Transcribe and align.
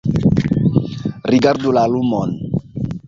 Rigardu 1.33 1.75
la 1.77 1.85
lumon 1.93 2.31